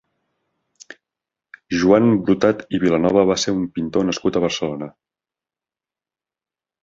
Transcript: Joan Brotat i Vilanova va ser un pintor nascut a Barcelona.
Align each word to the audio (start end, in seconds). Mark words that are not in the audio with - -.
Joan 1.81 2.07
Brotat 2.29 2.63
i 2.77 2.79
Vilanova 2.85 3.25
va 3.31 3.37
ser 3.43 3.53
un 3.57 3.61
pintor 3.75 4.07
nascut 4.07 4.39
a 4.39 4.43
Barcelona. 4.47 4.87